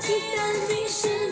[0.00, 1.27] 记得你是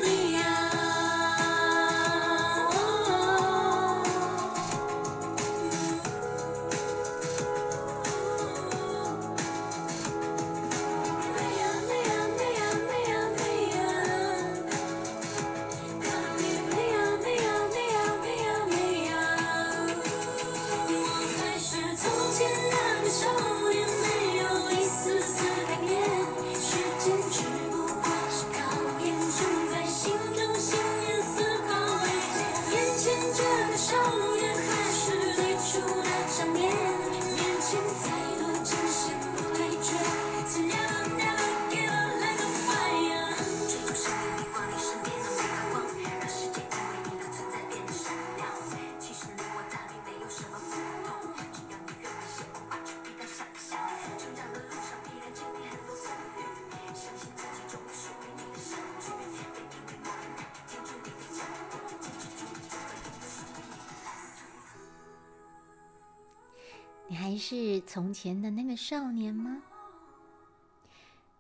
[67.17, 69.63] 你还是从前的那个少年吗？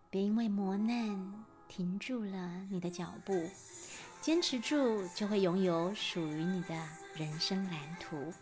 [0.08, 3.50] 别因为磨难停住了你的脚步，
[4.22, 6.74] 坚持住就会拥有属于你的
[7.14, 8.32] 人生蓝图。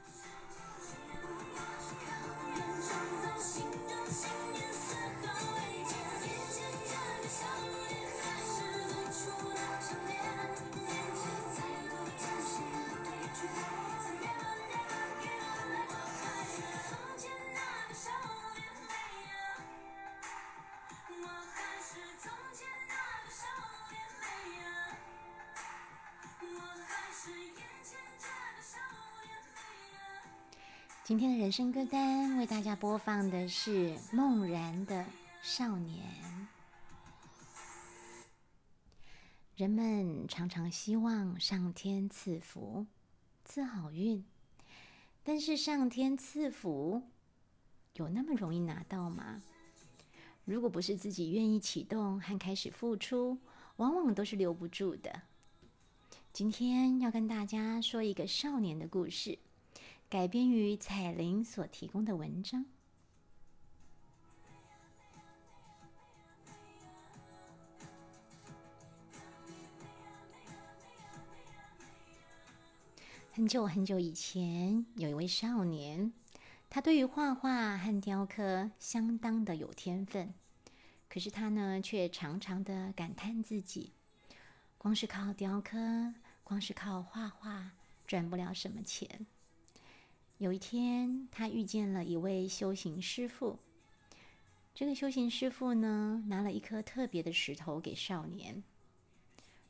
[31.04, 35.03] 今天的人生歌单为大家播放的是梦然的
[35.42, 36.03] 《少年》。
[39.54, 42.87] 人们常常希望上天赐福、
[43.44, 44.25] 赐好运，
[45.22, 47.03] 但是上天赐福
[47.97, 49.42] 有那么容易拿到吗？
[50.47, 53.36] 如果不是自己愿意启动和开始付出，
[53.76, 55.21] 往往都是留不住的。
[56.32, 59.38] 今天要跟大家说一个少年的故事。
[60.14, 62.65] 改编于彩玲所提供的文章。
[73.33, 76.12] 很久很久以前，有一位少年，
[76.71, 80.33] 他对于画画和雕刻相当的有天分。
[81.09, 83.92] 可是他呢，却常常的感叹自己，
[84.78, 87.72] 光是靠雕刻，光是靠画画，
[88.06, 89.27] 赚不了什么钱。
[90.39, 93.59] 有一天，他遇见了一位修行师傅。
[94.75, 98.65] 这个修行师傅呢，拿了一颗特别的石头给少年。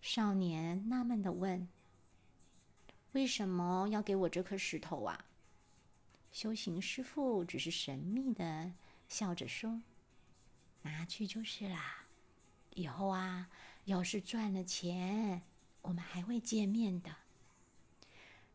[0.01, 1.69] 少年纳闷的问
[3.13, 5.27] ：“为什么要给我这颗石头啊？”
[6.33, 8.73] 修行师傅只是神秘的
[9.07, 9.83] 笑着说
[10.81, 12.07] ：“拿去就是啦，
[12.75, 13.51] 以后啊，
[13.85, 15.43] 要是赚了钱，
[15.83, 17.15] 我们还会见面的。”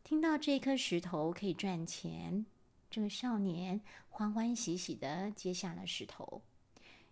[0.03, 2.45] 听到这颗石头可以赚钱，
[2.89, 3.79] 这个少年
[4.09, 6.41] 欢欢喜喜的接下了石头，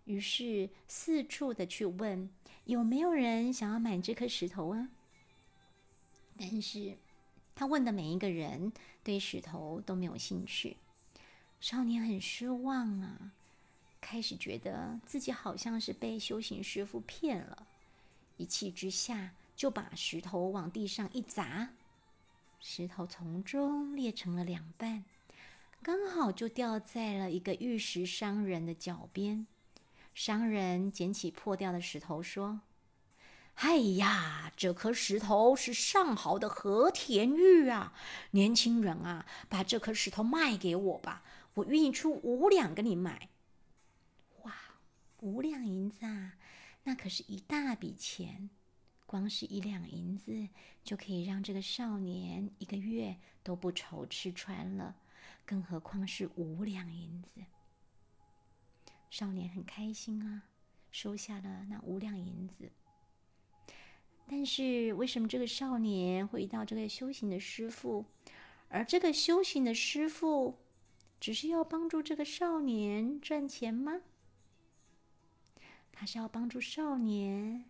[0.04, 2.28] 于是四处的去问
[2.64, 4.88] 有没有人想要买这颗石头啊。
[6.36, 6.96] 但是
[7.54, 8.72] 他问的每一个人
[9.04, 10.76] 对石头都没有兴趣，
[11.60, 13.32] 少年很失望啊，
[14.00, 17.66] 开始觉得自己好像是被修行师傅骗了，
[18.36, 21.70] 一气之下就把石头往地上一砸。
[22.60, 25.04] 石头从中裂成了两半，
[25.82, 29.46] 刚好就掉在了一个玉石商人的脚边。
[30.12, 32.62] 商人捡起破掉的石头，说
[33.54, 37.92] ：“哎呀，这颗石头是上好的和田玉啊！
[38.32, 41.22] 年轻人啊，把这颗石头卖给我吧，
[41.54, 43.28] 我愿意出五两跟你买。”
[44.42, 44.52] 哇，
[45.20, 46.34] 五两银子啊，
[46.82, 48.50] 那可是一大笔钱。
[49.08, 50.46] 光是一两银子
[50.84, 54.94] 就可以让这个少年一个月都不愁吃穿了，
[55.46, 57.40] 更何况是五两银子。
[59.08, 60.42] 少年很开心啊，
[60.90, 62.70] 收下了那五两银子。
[64.26, 68.04] 但是为什么这个少年会遇到这个修行的师傅，
[68.68, 70.58] 而这个修行的师傅
[71.18, 74.02] 只是要帮助这个少年赚钱吗？
[75.90, 77.64] 他是要帮助少年。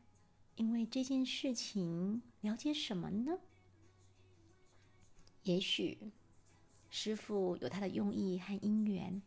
[0.59, 3.39] 因为这件事情了解什么呢？
[5.45, 6.11] 也许
[6.91, 9.23] 师傅有他的用意和因缘，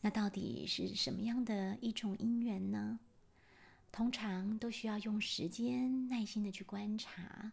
[0.00, 2.98] 那到底是什么样的一种因缘呢？
[3.92, 7.52] 通常都需要用时间耐心的去观察，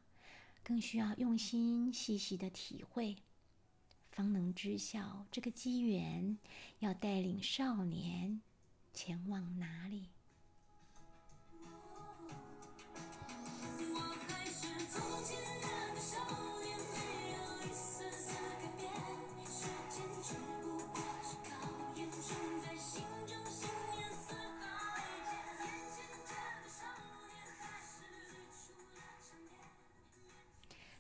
[0.64, 3.16] 更需要用心细细的体会，
[4.10, 6.40] 方能知晓这个机缘
[6.80, 8.42] 要带领少年
[8.96, 10.08] 前往哪里。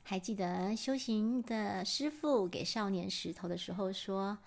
[0.08, 4.38] 还记得修行的师傅给少年石头的时候说：“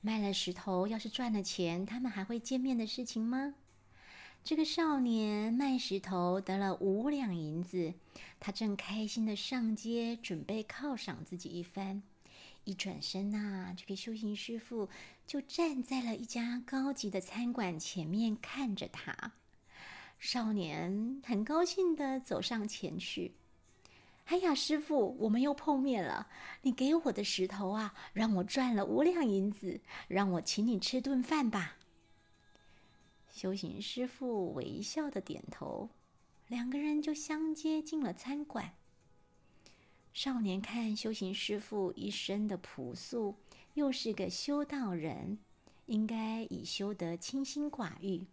[0.00, 3.56] 卖了石头，要是赚了钱，他们还会见面的事情吗？”
[4.44, 7.92] 这个少年卖石头得了五两银子，
[8.38, 12.04] 他正开心的上街准备犒赏自己一番。
[12.62, 14.88] 一转身呐，这个修行师傅
[15.26, 19.32] 就站在了一家高级的餐馆前面看着他。
[20.20, 23.32] 少年很高兴的走上前去。
[24.30, 26.28] 哎呀，师傅，我们又碰面了。
[26.62, 31.78] 你给我的石头啊，让我赚了五两银子，让我请你吃顿饭吧。
[33.28, 35.88] 修行师傅微笑的点头，
[36.46, 38.76] 两个人就相接进了餐馆。
[40.12, 43.34] 少年看修行师傅一身的朴素，
[43.74, 45.40] 又是个修道人，
[45.86, 48.24] 应该已修得清心寡欲。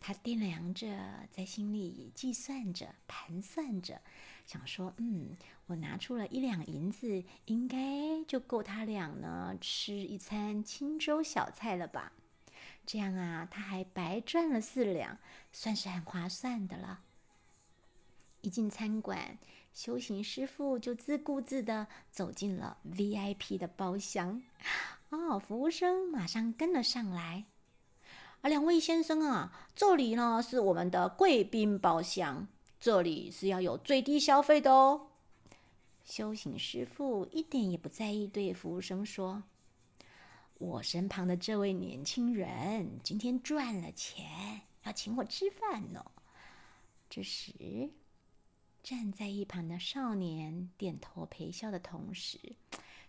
[0.00, 0.86] 他掂量着，
[1.30, 4.00] 在心里计算着、盘算着。
[4.46, 5.36] 想说，嗯，
[5.66, 12.12] 我拿出了一两银子，应该就够他俩呢吃一餐清粥小菜了吧？
[12.86, 15.18] 这样啊，他还白赚了四两，
[15.52, 17.00] 算是很划算的了。
[18.40, 19.36] 一进餐馆，
[19.74, 24.42] 修行师傅就自顾自的走进了 VIP 的包厢。
[25.10, 27.44] 哦，服务生马上跟了上来。
[28.40, 32.46] 啊，两位先生啊，这里呢是我们的贵宾包厢。
[32.78, 35.08] 这里是要有最低消费的哦。
[36.04, 39.42] 修行师傅一点也不在意，对服务生说
[40.58, 46.04] ：“我身旁的这位年轻人今天赚了钱，要请我吃饭呢。”
[47.10, 47.90] 这时，
[48.84, 52.38] 站在一旁的少年点头陪笑的同时，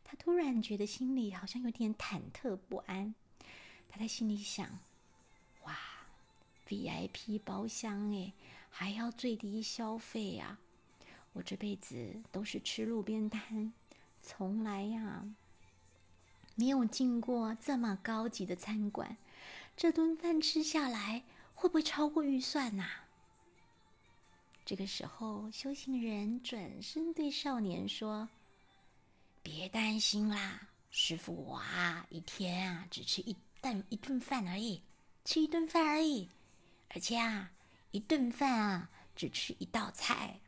[0.03, 3.13] 他突然觉得心里好像有点忐忑不安。
[3.87, 4.67] 他在心里想
[6.69, 8.31] ：“，VIP 包厢哎。”
[8.71, 10.59] 还要最低消费呀！
[11.33, 13.73] 我这辈子都是吃路边摊，
[14.21, 15.27] 从来呀
[16.53, 19.17] 没有进过这么高级的餐馆。
[19.75, 21.23] 这顿饭吃下来，
[21.55, 22.87] 会不会超过预算呐？
[24.63, 28.29] 这个时候，修行人转身对少年说
[29.41, 34.83] ：“别担心啦，师傅我啊，一天啊只吃一顿一顿饭而已，
[35.25, 36.29] 吃一顿饭而已，
[36.89, 37.51] 而且啊。”
[37.91, 40.39] 一顿饭啊，只吃一道菜，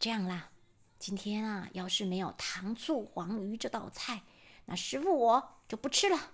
[0.00, 0.50] 这样啦。
[0.98, 4.24] 今天啊，要是没有糖醋黄鱼这道菜，
[4.64, 6.32] 那师傅我就不吃了。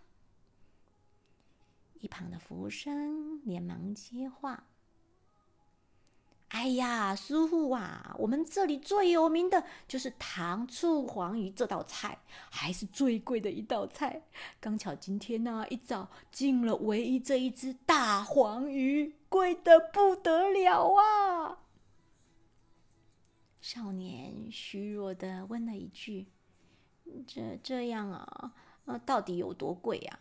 [2.00, 4.66] 一旁的服务生连忙接话
[6.48, 12.18] ：“哎呀，师傅啊，我们这里最有名的就是糖醋黄鱼这道菜，
[12.50, 14.22] 还是最贵的一道菜。
[14.60, 21.58] 刚巧今天呢，一早进了唯一这一只大黄鱼，贵的不得了啊！”
[23.60, 26.26] 少年虚弱的问了一句
[27.26, 28.54] ：“这这样啊？
[28.84, 30.20] 呃，到底有多贵呀？”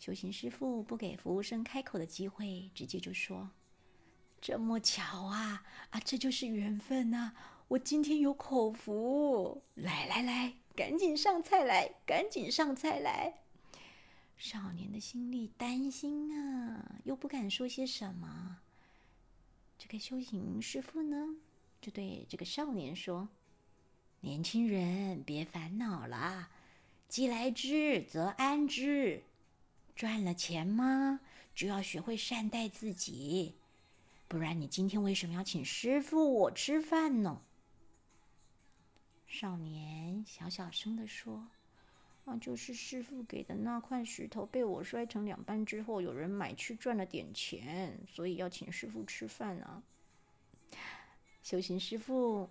[0.00, 3.50] 修行师傅不给服务生开口的机会，直接就说
[4.42, 7.32] ：“这么巧啊啊，这就是缘分呐！
[7.68, 13.34] 我今天有口福，来来来，赶紧上菜来，赶紧上菜来。”
[14.36, 18.58] 少年的心里担心啊，又不敢说些什么。
[19.78, 21.36] 这个修行师傅呢，
[21.80, 23.28] 就对这个少年说
[24.22, 26.48] ：“年轻人，别烦恼了，
[27.06, 29.22] 既来之则安之。”
[29.94, 31.20] 赚了钱吗？
[31.54, 33.54] 就要学会善待自己，
[34.32, 37.42] 不然你今天为什么要请师傅我吃饭呢？
[39.26, 41.46] 少年小小声的说
[42.24, 49.82] ：“啊，就是师傅给的那块石头被我摔成两半之后，有人买去赚了点钱，所以要请师傅吃饭啊。”
[51.44, 52.48] 修行师傅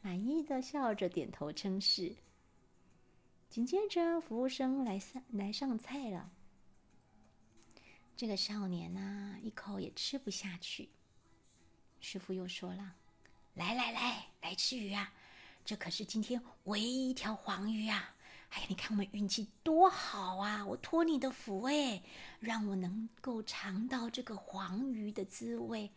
[0.00, 2.10] 满意的笑着点头称是。
[3.50, 6.32] 紧接着，服务生来上来上菜了。
[8.16, 10.88] 这个少年呢，一口也吃不下去。
[12.02, 12.94] 师傅又说了
[13.54, 15.10] ：“来来来，来吃鱼啊！
[15.64, 18.14] 这可是今天唯一一条黄鱼啊！
[18.50, 20.66] 哎呀，你看我们运气多好啊！
[20.66, 22.02] 我托你的福哎，
[22.40, 25.90] 让我能够尝到这个黄鱼的滋味。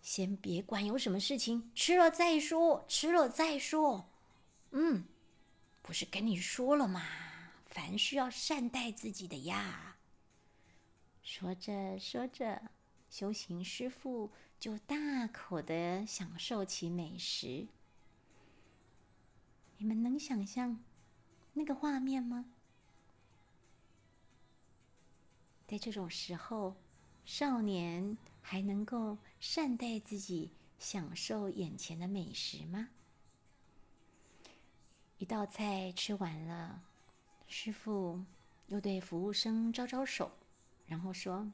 [0.00, 4.08] 先别管有什么事情，吃了再说，吃了再说。
[4.70, 5.04] 嗯，
[5.82, 7.04] 不是跟你说了吗？
[7.66, 9.96] 凡事要善待自己的呀。”
[11.24, 12.62] 说着说着，
[13.12, 17.66] 修行师傅就大口的享受起美食。
[19.76, 20.82] 你们能想象
[21.52, 22.46] 那个画面吗？
[25.66, 26.74] 在这种时候，
[27.26, 32.88] 少年还能够善待自己，享受眼前的美食吗？
[35.18, 36.82] 一道菜吃完了，
[37.46, 38.24] 师傅
[38.68, 40.32] 又对服务生招招手。
[40.86, 41.52] 然后说：“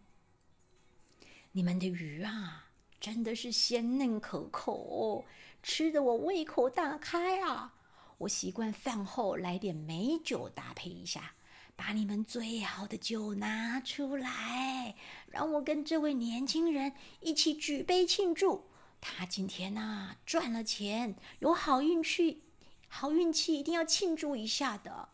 [1.59, 2.69] 你们的鱼啊，
[3.01, 5.25] 真的是鲜嫩可口，
[5.61, 7.75] 吃的我胃口大开啊！
[8.19, 11.33] 我习惯饭后来点美酒搭配一下，
[11.75, 14.95] 把你们最好的酒拿出来，
[15.27, 18.69] 让我跟这位年轻人一起举杯庆祝。
[19.01, 22.45] 他今天呐赚了钱，有好运气，
[22.87, 25.09] 好运气一定要庆祝一下的。”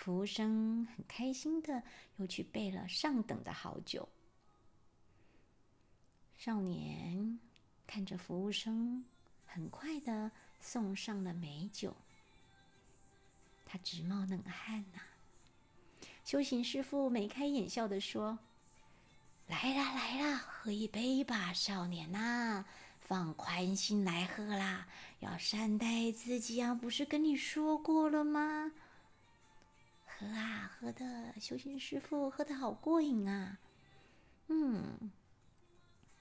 [0.00, 1.82] 服务生很开心的，
[2.16, 4.08] 又去备了上等的好酒。
[6.38, 7.38] 少年
[7.86, 9.04] 看着服务生
[9.44, 11.94] 很快的送上了美酒，
[13.66, 15.02] 他直冒冷汗呐。
[16.24, 18.38] 修行师傅眉开眼笑的说
[19.48, 22.64] ：“来啦来啦，喝一杯吧，少年呐，
[23.00, 24.88] 放宽心来喝啦，
[25.18, 28.72] 要善待自己啊，不是跟你说过了吗？”
[30.20, 33.58] 喝啊，喝的修行师傅喝的好过瘾啊！
[34.48, 35.10] 嗯，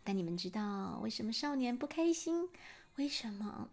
[0.06, 2.48] 但你们知道为什么少年不开心？
[2.96, 3.70] 为什么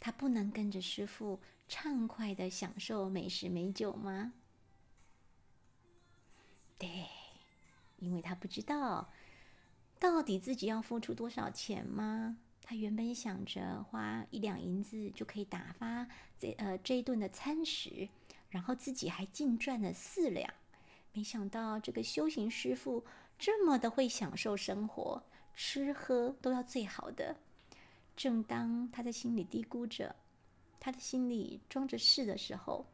[0.00, 4.32] 他不能跟着师傅畅快的享受美食美酒吗？
[6.78, 7.06] 对，
[7.98, 9.12] 因为他不知道
[9.98, 12.38] 到底自己要付出多少钱吗？
[12.62, 18.08] 他原本想着花一两银子就可以打发这呃这一顿的餐食。
[18.56, 20.50] 然后自己还净赚了四两，
[21.12, 23.04] 没想到这个修行师傅
[23.38, 25.22] 这么的会享受生活，
[25.54, 27.36] 吃喝都要最好的。
[28.16, 30.16] 正当他在心里嘀咕着，
[30.80, 32.86] 他的心里装着事的时候，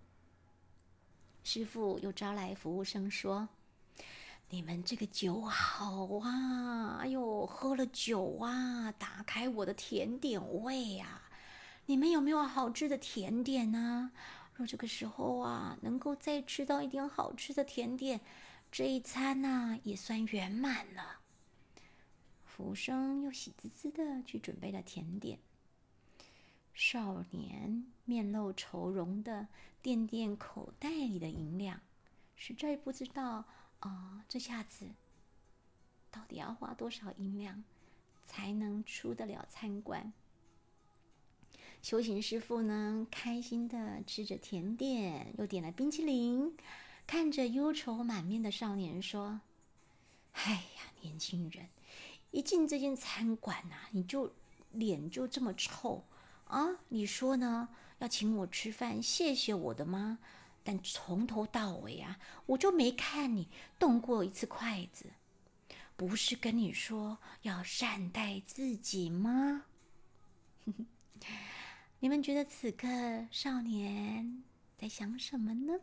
[1.44, 3.48] 师傅又招来服务生说
[4.50, 11.22] ：“你们这个酒好啊，哎呦，喝了酒啊，打开我的甜点胃啊！
[11.86, 14.10] 你们有没有好吃的甜点呢？”
[14.66, 18.20] 这个时候啊，能够再吃到一点好吃的甜点，
[18.70, 21.20] 这一餐呢也算圆满了。
[22.44, 25.38] 服务生又喜滋滋的去准备了甜点。
[26.74, 29.48] 少年面露愁容的
[29.82, 31.80] 垫垫口袋里的银两，
[32.34, 33.44] 实在不知道
[33.80, 34.86] 啊，这下子
[36.10, 37.62] 到底要花多少银两
[38.26, 40.12] 才能出得了餐馆？
[41.82, 46.56] 修行师傅呢，开心的吃着甜点，又点了冰淇淋，
[47.06, 49.40] 看着忧愁满面的少年说
[50.32, 51.68] ：“哎呀，年轻人，
[52.30, 54.32] 一进这间餐馆呐，你就
[54.70, 56.04] 脸就这么臭
[56.44, 56.78] 啊？
[56.88, 57.68] 你说呢？
[57.98, 60.18] 要请我吃饭，谢谢我的吗？
[60.64, 65.06] 但从头到尾啊，我就没看你动过一次筷子。
[65.96, 69.64] 不是跟你说要善待自己吗？”
[70.64, 70.86] 哼 哼
[72.00, 72.88] 你们觉得此刻
[73.30, 74.42] 少年
[74.76, 75.74] 在想什么呢？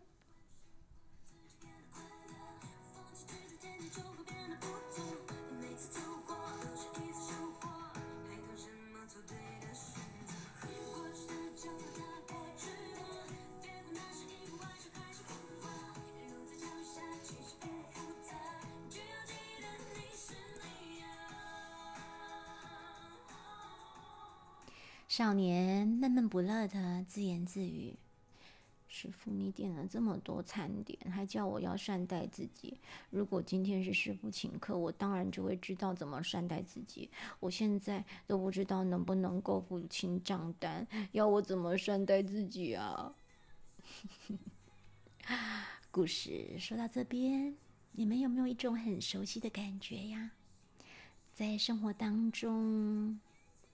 [25.19, 27.93] 少年闷闷不乐的自言自语
[28.87, 32.77] ：“师傅，你点了这么多餐点，还叫我要善待自己。
[33.09, 37.09] 如果今天是师傅请客，我当然就会知道怎么善待自己。
[37.41, 43.13] 我现在都不知道能不能够付清账单，要我怎么善待自己啊？”
[45.91, 47.53] 故事说到这边，
[47.91, 50.31] 你们有没有一种很熟悉的感觉呀？
[51.33, 53.19] 在生活当中。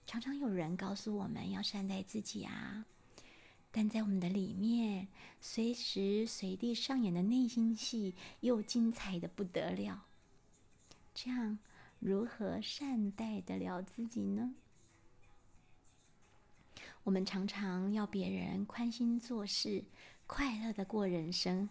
[0.06, 2.84] 常常有人告诉我们要善待自己啊，
[3.72, 5.08] 但在我们的里面，
[5.40, 10.04] 随时随地上演的内心戏又精彩的不得了。
[11.12, 11.58] 这样
[11.98, 14.54] 如何善待得了自己呢？
[17.02, 19.84] 我们常常要别人宽心做事，
[20.26, 21.68] 快乐的过人生，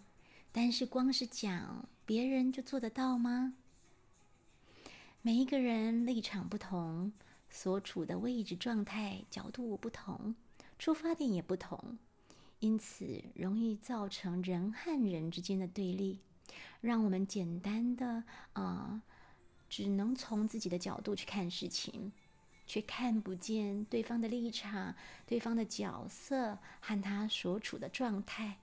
[0.52, 3.54] 但是光是讲，别人就做得到吗？
[5.22, 7.14] 每一个人立场不同。
[7.56, 10.36] 所处的位置、状态、角度不同，
[10.78, 11.98] 出发点也不同，
[12.60, 16.20] 因此容易造成人和人之间的对立。
[16.82, 19.02] 让我们简单的啊，
[19.70, 22.12] 只能从自己的角度去看事情，
[22.68, 24.94] 却看不见对方的立场、
[25.26, 28.58] 对方的角色和他所处的状态。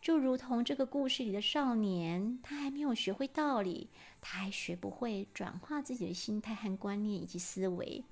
[0.00, 3.88] 就如同这个故事里的少年，他还没有学会道理，
[4.20, 8.02] 他还学不会转化自己的心态和观念以及思维，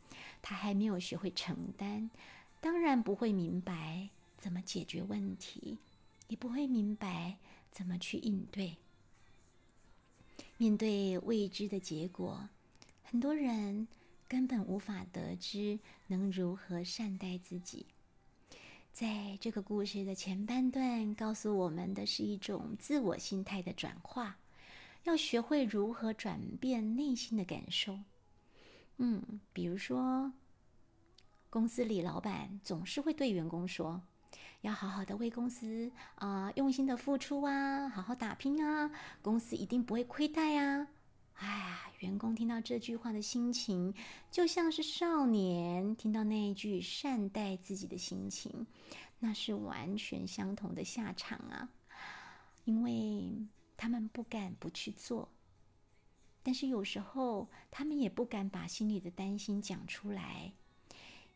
[0.43, 2.11] 他还没有学会承担，
[2.61, 5.79] 当然不会明白怎么解决问题，
[6.29, 7.39] 也不会明白
[7.73, 8.77] 怎么去应对。
[10.59, 12.49] 面对未知的结果，
[13.03, 13.89] 很多人
[14.29, 17.87] 根本无法得知能如何善待自己。
[18.93, 24.37] 在这个故事的前半段，告诉我们的是一种自我心态的转化，
[25.05, 27.97] 要学会如何转变内心的感受。
[28.97, 30.33] 嗯，比如说，
[31.49, 34.03] 公司里老板总是会对员工说
[34.63, 38.91] ：“要好好的为公司啊，用心的付出啊，好好打拼啊，
[39.23, 40.89] 公司一定不会亏待啊。”
[41.39, 43.95] 哎呀，员工听到这句话的心情，
[44.29, 48.67] 就像是少年听到那一句善待自己的心情，
[49.21, 51.69] 那是完全相同的下场啊！
[52.65, 53.47] 因为
[53.77, 55.29] 他们不敢不去做，
[56.43, 60.53] 但是有时候他们也不敢把心里的担心讲出来，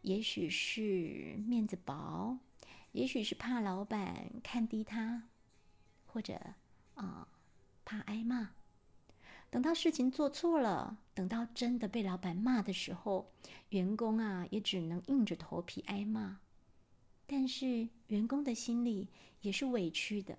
[0.01, 2.37] 也许是面子薄，
[2.91, 5.29] 也许是怕老板看低他，
[6.07, 6.41] 或者
[6.97, 7.29] 啊，
[7.85, 8.51] 怕挨骂。
[9.53, 13.31] 等到事情做错了，等到真的被老板骂的时候，
[13.69, 16.41] 员工啊也只能硬着头皮挨骂。
[17.27, 19.09] 但是员工的心里
[19.43, 20.39] 也是委屈的。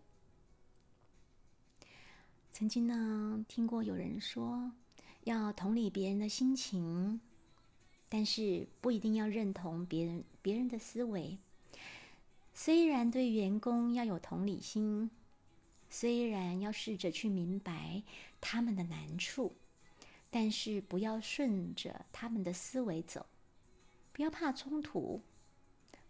[2.52, 4.72] 曾经呢，听过有人说
[5.26, 7.22] 要同理别人的心情，
[8.10, 11.38] 但是不一定要认同别人别人的思维。
[12.56, 15.12] 虽然对员工要有同理心。
[15.96, 18.02] 虽然要试着去明白
[18.42, 19.56] 他们的难处，
[20.32, 23.28] 但是不要顺着他们的思维走，
[24.12, 25.22] 不要怕冲突，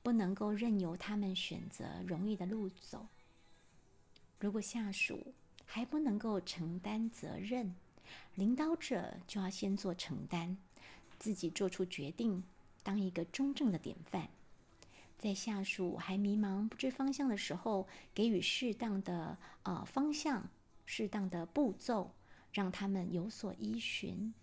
[0.01, 3.05] 不能够任由他们选择容易的路走。
[4.39, 5.33] 如果下属
[5.65, 7.75] 还不能够承担责任，
[8.35, 10.57] 领导者就要先做承担，
[11.19, 12.41] 自己做出决定，
[12.83, 14.29] 当一个中正的典范。
[15.23, 20.49] 在下属还迷茫不知方向的时候，给予适当的呃方向、
[20.85, 22.11] 适当的步骤，
[22.51, 24.33] 让他们有所依循。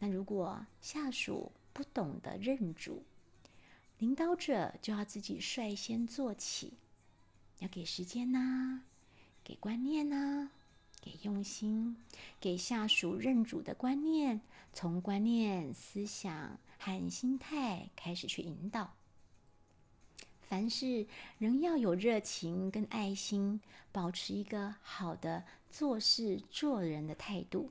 [0.00, 3.04] 那如果下属不懂得认主，
[3.98, 6.72] 领导者就要自己率先做起，
[7.60, 8.82] 要给时间呐，
[9.44, 10.50] 给观念呐，
[11.00, 11.96] 给用心，
[12.40, 14.40] 给下属认主的观念，
[14.72, 18.96] 从观念、思想和心态开始去引导。
[20.48, 21.06] 凡事
[21.38, 27.70] 仍要有热情跟爱心，保持一个好的做事做人的态度。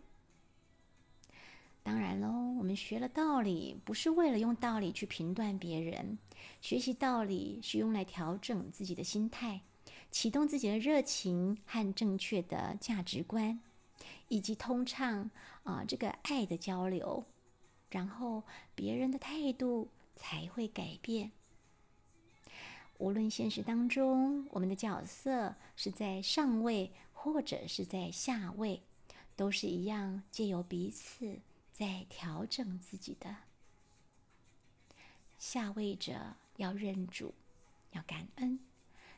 [1.84, 6.18] 当然喽，我们学了道理，不是为了用道理去评断别人。
[6.62, 9.62] 学习道理是用来调整自己的心态，
[10.10, 13.60] 启动自己的热情和正确的价值观，
[14.30, 15.30] 以及通畅
[15.64, 17.26] 啊这个爱的交流，
[17.90, 21.32] 然后别人的态度才会改变。
[23.04, 28.82] 无论现实当中我们的角色是在上位或者是在下位，
[29.36, 31.42] 都是一样，借由彼此。
[31.74, 33.36] 在调整自己的
[35.38, 37.34] 下位者要认主，
[37.92, 38.60] 要感恩；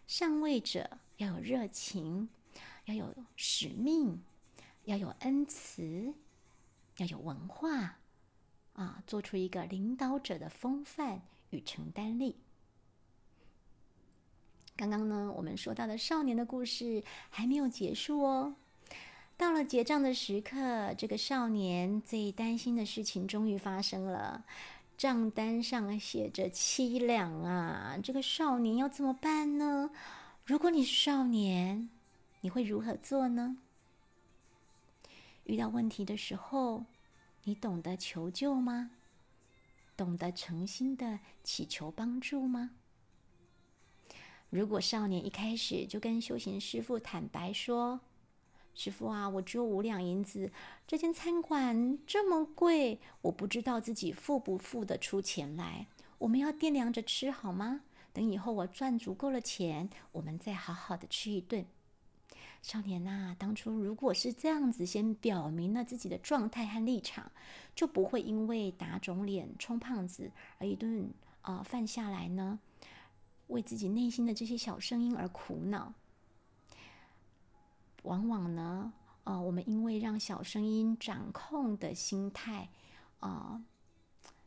[0.07, 2.29] 上位者要有热情，
[2.85, 4.23] 要有使命，
[4.85, 6.15] 要有恩慈，
[6.97, 7.99] 要有文化
[8.73, 11.21] 啊，做出一个领导者的风范
[11.51, 12.37] 与承担力。
[14.77, 18.55] 刚刚呢，我们说到的少年的故事还没有结束哦。
[19.37, 24.43] 到了结账的时刻，这个少年最担心的事情终于发生了。
[24.97, 27.97] 账单上写着七两啊！
[28.01, 29.89] 这个少年要怎么办呢？
[30.45, 31.89] 如果你是少年，
[32.41, 33.57] 你会如何做呢？
[35.45, 36.85] 遇到问题的时候，
[37.43, 38.91] 你懂得求救吗？
[39.95, 42.71] 懂得诚心的祈求帮助吗？
[44.55, 47.99] 如果少年一开始就跟修行师傅坦白说，
[48.73, 50.49] 师傅啊，我只有五两银子，
[50.87, 55.87] 这间餐馆这么贵，我不知道自己付不付得出钱来。
[56.19, 57.81] 我们要掂量着吃好吗？
[58.13, 61.65] 等以后我赚足够了钱，我们再好好的吃一顿。
[62.61, 67.29] 少年呐，当初如果是这样子，先表明了自己的状态和立场，
[67.75, 72.57] 就不会因为打肿脸充胖子而一顿啊饭下来呢，
[73.47, 75.93] 为自己内心的这些小声音而苦恼。
[78.03, 82.69] 往往呢，呃，我们因为让小声音掌控的心态，
[83.19, 83.63] 啊，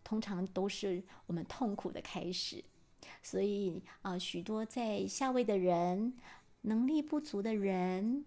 [0.05, 2.65] 通常都是我们痛苦的开始。
[3.23, 6.15] 所以啊，许多在下位的人，
[6.63, 8.25] 能力不足的人，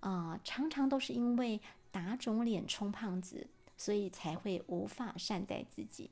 [0.00, 6.10] 啊，常常都是因为打肿脸充胖子，所以才会无法善待自己。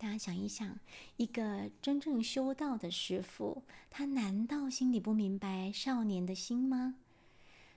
[0.00, 0.80] 大家想一想，
[1.18, 6.94] 一个真正修道的师傅，他难道心里不明白少年的心吗？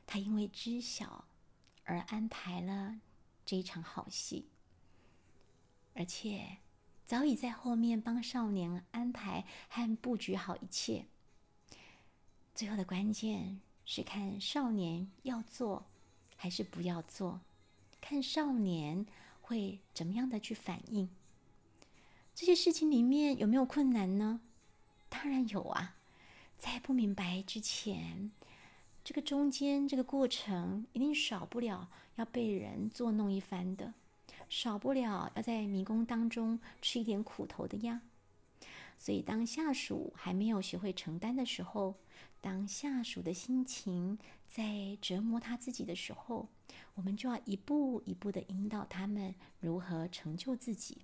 [0.07, 1.25] 他因为知晓
[1.83, 3.01] 而安排了
[3.45, 4.45] 这一场好戏，
[5.95, 6.59] 而且
[7.05, 11.07] 早已在后面帮少年安排和布局好一切。
[12.55, 15.87] 最后的关键是看少年要做
[16.37, 17.41] 还是不要做，
[17.99, 19.05] 看少年
[19.41, 21.09] 会怎么样的去反应。
[22.35, 24.41] 这些事情里面有没有困难呢？
[25.07, 25.95] 当然有啊！
[26.57, 28.31] 在不明白之前，
[29.03, 33.93] 这个中间这个过程一定少不了要被人作弄一番的，
[34.49, 38.01] 少不了要在迷宫当中吃一点苦头的呀。
[38.97, 41.95] 所以，当下属还没有学会承担的时候，
[42.41, 44.17] 当下属的心情
[44.47, 46.47] 在折磨他自己的时候，
[46.95, 50.97] 我们就要一步一步的引导他们如何成就自己。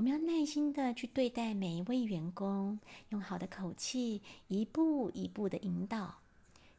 [0.00, 6.22] 我们要耐心的去对待每一位员工，用好的口气，一步一步的引导，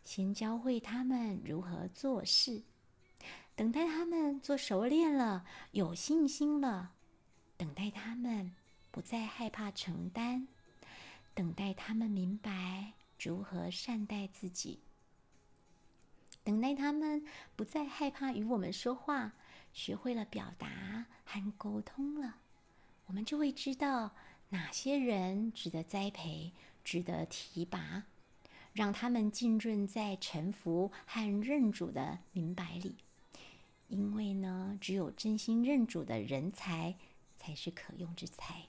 [0.04, 2.64] 先教会他们如何做事，
[3.56, 6.94] 等待他们做熟练了，有信心了，
[7.58, 8.56] 等待他们
[8.90, 10.48] 不再害怕承担，
[11.36, 14.80] 等待他们明白如何善待自己，
[16.44, 17.24] 等待他们
[17.56, 19.34] 不再害怕与我们说话，
[19.74, 22.38] 学会了表达和沟通了。
[23.12, 24.15] 我们就会知道
[24.52, 28.06] 哪些人值得栽培、值得提拔，
[28.71, 32.95] 让他们浸润在臣服和认主的明白里。
[33.89, 36.95] 因为呢，只有真心认主的人才，
[37.38, 38.67] 才是可用之才。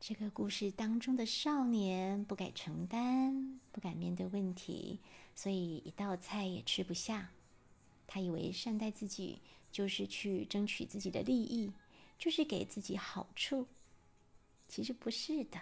[0.00, 5.00] 这个故事当中的少年不敢承担，不敢面对问题，
[5.34, 7.28] 所以一道菜也吃不下。
[8.06, 11.70] 他以为善待自己就是去争取自己的利益。
[12.18, 13.66] 就是给自己好处，
[14.68, 15.60] 其实不是的。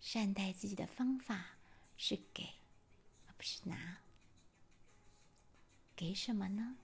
[0.00, 1.58] 善待自己的方法
[1.96, 2.44] 是给，
[3.26, 3.98] 而不是拿。
[5.94, 6.76] 给什么呢？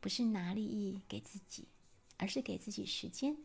[0.00, 1.66] 不是拿利益给自己，
[2.18, 3.38] 而是给自己时间，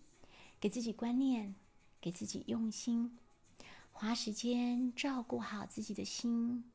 [0.59, 1.55] 给自己观念，
[2.01, 3.17] 给自己用心，
[3.93, 6.69] 花时间照顾好自己的心，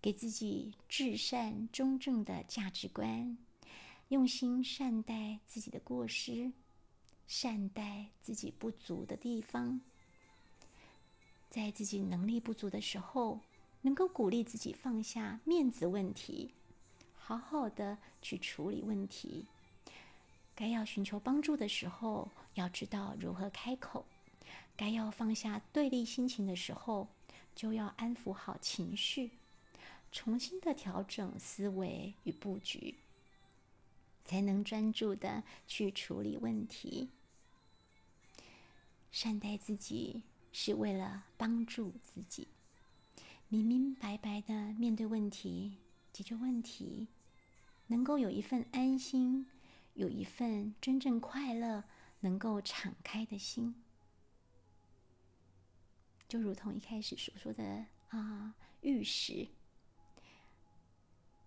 [0.00, 3.36] 给自己至善中正的价值观。
[4.08, 6.52] 用心善待自己的过失，
[7.26, 9.80] 善待自己不足的地方，
[11.48, 13.40] 在自己能力不足的时候，
[13.80, 16.52] 能够鼓励自己放下面子问题，
[17.14, 19.46] 好好的去处理问题。
[20.54, 24.04] 该要寻求帮助的时候，要知道如何开口；
[24.76, 27.08] 该要放下对立心情的时候，
[27.56, 29.30] 就要安抚好情绪，
[30.12, 32.94] 重新的调整思维与布局，
[34.24, 37.10] 才能专注的去处理问题。
[39.10, 40.22] 善待自己。
[40.56, 42.46] 是为了帮助自己，
[43.48, 45.78] 明明白白的面对问题，
[46.12, 47.08] 解决问题，
[47.88, 49.48] 能够有一份安心，
[49.94, 51.82] 有一份真正快乐，
[52.20, 53.74] 能够敞开的心，
[56.28, 59.48] 就如同一开始所说的啊，玉石，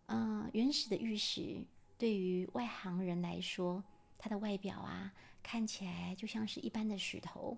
[0.07, 1.63] 嗯，原始的玉石，
[1.97, 3.83] 对于外行人来说，
[4.17, 7.57] 它的外表啊，看起来就像是一般的石头。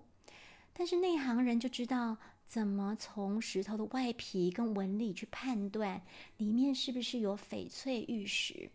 [0.72, 6.00] 但是内行人就知道怎么从石头的外皮跟纹理去判断
[6.38, 8.70] 里面是不是有翡翠玉石。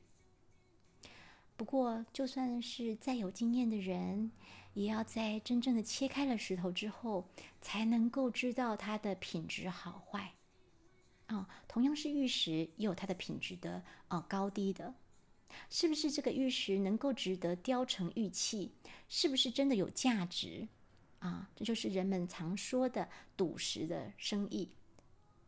[1.58, 4.30] 不过，就算是再有经验的人，
[4.74, 7.30] 也要在真正的切开了石头之后，
[7.62, 10.34] 才能够知道它的品质好坏。
[11.28, 14.94] 啊，同样是玉石，也有它的品质的啊高低的。
[15.70, 18.72] 是不是这个玉石能够值得雕成玉器？
[19.08, 20.68] 是不是真的有价值？
[21.20, 24.70] 啊，这就是人们常说的赌石的生意。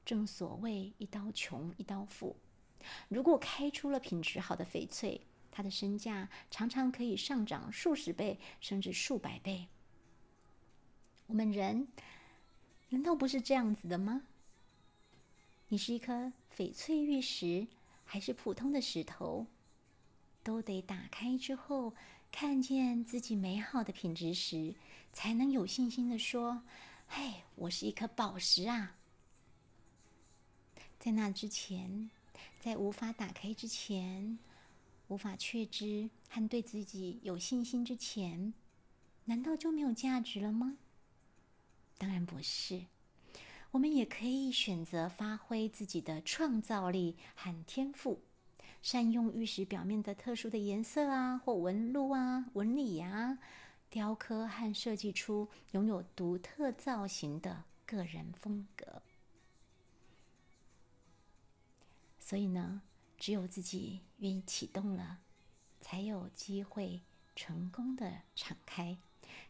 [0.05, 2.38] 正所谓一刀穷，一刀富。
[3.10, 9.67] 如果开出了品质好的翡翠，它的身价常常可以上涨数十倍，甚至数百倍。
[11.25, 11.89] 我们人
[12.89, 14.23] 难道不是这样子的吗？
[15.67, 17.67] 你是一颗翡翠玉石，
[18.05, 19.45] 还是普通的石头，
[20.47, 21.93] 都得打开之后。
[22.29, 24.75] 看见自己美好的品质时，
[25.12, 26.62] 才能有信心的说
[27.07, 28.97] ：“嘿，我是一颗宝石啊！”
[30.99, 32.10] 在那之前，
[32.60, 34.38] 在无法打开之前，
[35.07, 38.53] 无法确知和对自己有信心之前，
[39.25, 40.77] 难道就没有价值了吗？
[41.97, 42.86] 当然不是。
[43.71, 48.21] 我们也可以选择发挥自己的创造力和天赋。
[48.81, 53.39] 善用玉石表面的特殊的颜色啊，或纹路啊、纹理呀，
[53.89, 59.01] 雕刻和设计出拥有独特造型的个人风格。
[62.19, 62.81] 所以呢，
[63.17, 65.19] 只有自己愿意启动了，
[65.79, 67.01] 才有机会
[67.35, 68.97] 成功的敞开，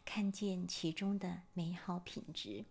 [0.06, 2.66] 看见其中的美好品质。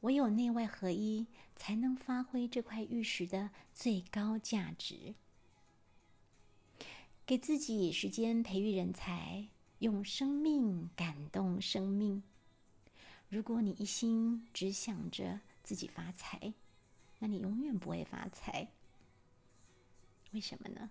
[0.00, 5.14] 唯有内外合一，才能发挥这块玉石的最高价值。
[7.26, 9.46] 给自己时间培育人才，
[9.78, 12.22] 用生命感动生命。
[13.30, 16.52] 如果你一心只想着自己发财，
[17.18, 18.68] 那你永远不会发财。
[20.32, 20.90] 为什么呢？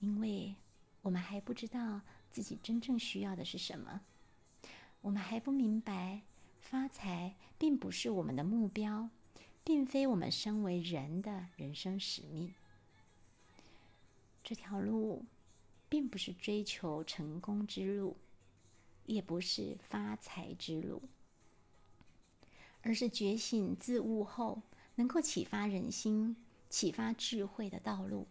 [0.00, 0.56] 因为
[1.02, 4.00] 我们还不知道自己真正需要的是什么，
[5.00, 6.22] 我们还不明白
[6.60, 9.08] 发财并不是我们的目标，
[9.62, 12.52] 并非我们身为人的人生使命。
[14.48, 15.26] 这条路，
[15.90, 18.16] 并不是追求成功之路，
[19.04, 21.02] 也不是发财之路，
[22.80, 24.62] 而是觉醒自悟后，
[24.94, 26.34] 能够启发人心、
[26.70, 28.26] 启发智慧的道路。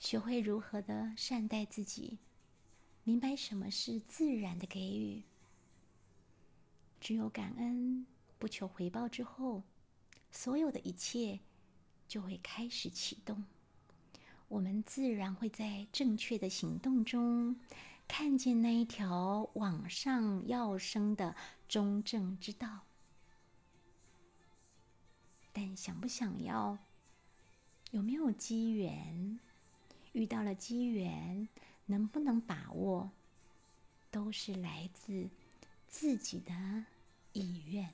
[0.00, 2.18] 学会如何的善待自己，
[3.04, 5.22] 明白什么是自然的给予。
[7.00, 8.04] 只有感恩，
[8.40, 9.62] 不求回报之后，
[10.32, 11.38] 所有的一切
[12.08, 13.44] 就会开始启动。
[14.48, 17.56] 我们自然会在正确的行动中，
[18.06, 21.34] 看见那一条往上要升的
[21.68, 22.80] 中正之道。
[25.52, 26.78] 但想不想要，
[27.90, 29.38] 有没有机缘，
[30.12, 31.48] 遇到了机缘，
[31.86, 33.10] 能不能把握，
[34.10, 35.28] 都是来自
[35.88, 36.84] 自己的
[37.32, 37.92] 意愿。